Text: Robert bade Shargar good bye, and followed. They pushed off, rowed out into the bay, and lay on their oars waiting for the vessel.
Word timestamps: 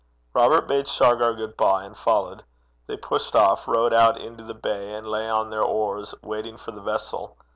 Robert 0.33 0.61
bade 0.61 0.87
Shargar 0.87 1.35
good 1.35 1.55
bye, 1.55 1.83
and 1.83 1.95
followed. 1.95 2.43
They 2.87 2.97
pushed 2.97 3.35
off, 3.35 3.67
rowed 3.67 3.93
out 3.93 4.19
into 4.19 4.43
the 4.43 4.55
bay, 4.55 4.91
and 4.95 5.05
lay 5.07 5.29
on 5.29 5.51
their 5.51 5.61
oars 5.61 6.15
waiting 6.23 6.57
for 6.57 6.71
the 6.71 6.81
vessel. 6.81 7.37